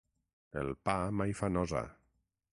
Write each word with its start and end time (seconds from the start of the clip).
El 0.61 0.71
pa 0.89 0.95
mai 1.21 1.37
fa 1.43 1.51
nosa. 1.59 1.87